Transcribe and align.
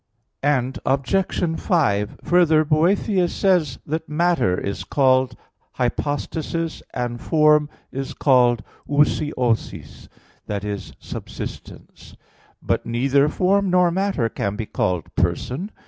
Obj. 0.43 1.57
5: 1.61 2.19
Further, 2.23 2.65
Boethius 2.65 3.35
says 3.35 3.73
(Com. 3.73 3.75
Praed.) 3.85 3.91
that 3.91 4.09
matter 4.09 4.59
is 4.59 4.83
called 4.83 5.35
hypostasis, 5.73 6.81
and 6.91 7.21
form 7.21 7.69
is 7.91 8.15
called 8.15 8.63
ousiosis 8.89 10.07
that 10.47 10.63
is, 10.63 10.93
subsistence. 10.99 12.15
But 12.63 12.83
neither 12.83 13.29
form 13.29 13.69
nor 13.69 13.91
matter 13.91 14.27
can 14.27 14.55
be 14.55 14.65
called 14.65 15.13
person. 15.13 15.69